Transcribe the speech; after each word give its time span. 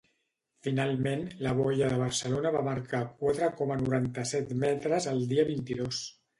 Finalment, 0.67 1.21
la 1.47 1.51
boia 1.59 1.91
de 1.91 1.99
Barcelona 2.05 2.53
va 2.57 2.65
marcar 2.69 3.03
quatre 3.21 3.53
coma 3.61 3.79
noranta-set 3.85 4.59
metres 4.67 5.11
el 5.15 5.25
dia 5.35 5.49
vint-i-dos. 5.55 6.05